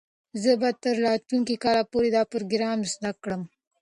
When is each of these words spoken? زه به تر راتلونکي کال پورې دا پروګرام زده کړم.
زه 0.41 0.51
به 0.61 0.69
تر 0.83 0.95
راتلونکي 1.07 1.55
کال 1.63 1.77
پورې 1.91 2.09
دا 2.15 2.23
پروګرام 2.31 2.79
زده 2.93 3.11
کړم. 3.23 3.41